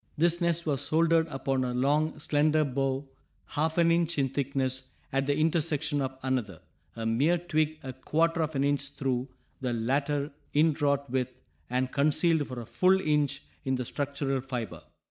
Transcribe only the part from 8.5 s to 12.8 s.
an inch through, the latter inwrought with, and concealed for a